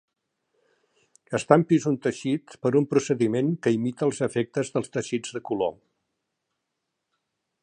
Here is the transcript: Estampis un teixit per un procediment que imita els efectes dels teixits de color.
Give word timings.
Estampis 1.39 1.85
un 1.91 1.99
teixit 2.07 2.57
per 2.65 2.73
un 2.81 2.89
procediment 2.95 3.53
que 3.67 3.75
imita 3.77 4.09
els 4.11 4.25
efectes 4.31 4.75
dels 4.79 4.93
teixits 4.97 5.39
de 5.39 5.47
color. 5.51 5.81